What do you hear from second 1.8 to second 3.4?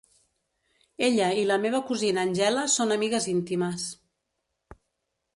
cosina Angela són amigues